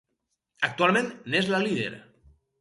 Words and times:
Actualment 0.67 1.11
n'és 1.35 1.51
la 1.57 1.61
líder. 1.67 1.93